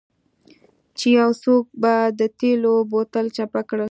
[0.97, 3.85] چې یو څوک به د تیلو بوتل چپه کړي